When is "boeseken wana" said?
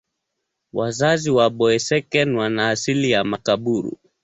1.49-2.69